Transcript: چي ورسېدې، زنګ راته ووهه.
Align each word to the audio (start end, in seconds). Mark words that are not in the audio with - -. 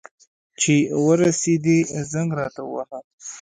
چي 0.61 0.75
ورسېدې، 1.05 1.77
زنګ 2.11 2.29
راته 2.39 2.61
ووهه. 2.63 2.99